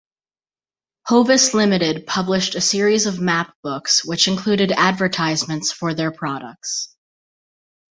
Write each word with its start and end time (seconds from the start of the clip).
Hovis 1.09 1.53
Limited 1.53 2.07
published 2.07 2.55
a 2.55 2.59
series 2.61 3.05
of 3.05 3.19
map 3.19 3.53
books 3.61 4.03
which 4.03 4.27
included 4.27 4.71
advertisements 4.71 5.71
for 5.71 5.93
their 5.93 6.11
products. 6.11 6.89